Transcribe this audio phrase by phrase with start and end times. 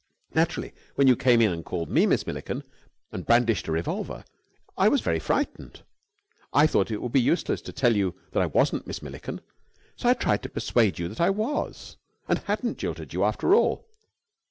[0.33, 2.63] Naturally, when you came in and called me Miss Milliken,
[3.11, 4.25] and brandished a revolver,
[4.75, 5.83] I was very frightened.
[6.51, 9.41] I thought it would be useless to tell you that I wasn't Miss Milliken,
[9.95, 13.85] so I tried to persuade you that I was, and hadn't jilted you after all."